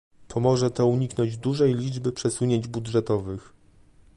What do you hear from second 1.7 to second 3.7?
liczby przesunięć budżetowych